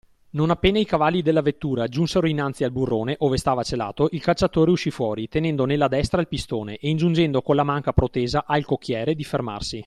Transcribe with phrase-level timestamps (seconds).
[0.31, 4.71] Non appena i cavalli della vettura giunsero innanzi al burrone, ove stava celato, il cacciatore
[4.71, 9.23] uscì fuori, tenendo nella destra il pistone e ingiungendo colla manca protesa al cocchiere di
[9.23, 9.79] fermarsi.